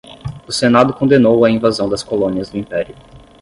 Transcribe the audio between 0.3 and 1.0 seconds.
O senado